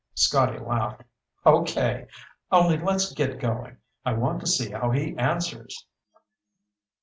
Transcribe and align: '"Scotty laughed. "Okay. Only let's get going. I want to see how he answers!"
'"Scotty 0.15 0.57
laughed. 0.57 1.03
"Okay. 1.45 2.07
Only 2.51 2.79
let's 2.79 3.13
get 3.13 3.37
going. 3.39 3.77
I 4.03 4.13
want 4.13 4.39
to 4.39 4.47
see 4.47 4.71
how 4.71 4.89
he 4.89 5.15
answers!" 5.15 5.85